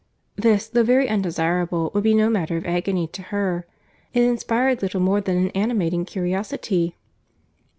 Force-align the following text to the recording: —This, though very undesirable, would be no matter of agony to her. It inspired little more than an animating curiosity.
—This, 0.35 0.67
though 0.67 0.81
very 0.81 1.07
undesirable, 1.07 1.91
would 1.93 2.03
be 2.03 2.15
no 2.15 2.27
matter 2.27 2.57
of 2.57 2.65
agony 2.65 3.05
to 3.09 3.21
her. 3.21 3.67
It 4.15 4.23
inspired 4.23 4.81
little 4.81 4.99
more 4.99 5.21
than 5.21 5.37
an 5.37 5.51
animating 5.51 6.05
curiosity. 6.05 6.95